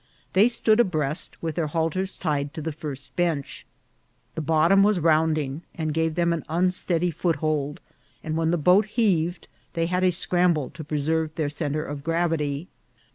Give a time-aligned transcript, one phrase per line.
[0.33, 3.67] They stood abreast, with their halters tied to the first bench.
[4.33, 7.81] The bottom was rounding, and gave them an unsteady foothold;
[8.23, 12.67] and when the boat heaved they had a scramble to preserve their centre of gravity.